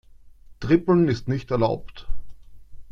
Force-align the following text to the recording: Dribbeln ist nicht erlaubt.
Dribbeln 0.61 1.07
ist 1.09 1.27
nicht 1.27 1.51
erlaubt. 1.51 2.07